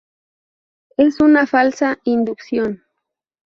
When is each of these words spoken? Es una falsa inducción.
Es 0.97 1.19
una 1.21 1.45
falsa 1.45 1.99
inducción. 2.05 2.81